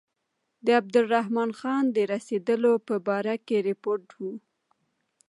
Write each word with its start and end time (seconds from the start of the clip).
د 0.65 0.67
عبدالرحمن 0.79 1.49
خان 1.59 1.83
د 1.95 1.97
رسېدلو 2.13 2.73
په 2.87 2.95
باره 3.07 3.35
کې 3.47 3.57
رپوټ 3.67 4.05
و. 4.21 4.21